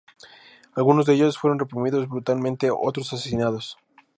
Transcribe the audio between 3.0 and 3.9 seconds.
asesinados.